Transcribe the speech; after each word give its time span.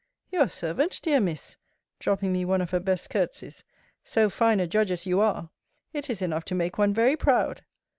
Your 0.31 0.47
servant, 0.49 0.99
dear 1.03 1.19
Miss; 1.19 1.57
dropping 1.99 2.33
me 2.33 2.43
one 2.43 2.59
of 2.59 2.71
her 2.71 2.79
best 2.79 3.07
courtesies: 3.11 3.63
so 4.03 4.31
fine 4.31 4.59
a 4.59 4.65
judge 4.65 4.89
as 4.89 5.05
you 5.05 5.19
are! 5.19 5.51
It 5.93 6.09
is 6.09 6.23
enough 6.23 6.43
to 6.45 6.55
make 6.55 6.79
one 6.79 6.91
very 6.91 7.15
proud. 7.15 7.61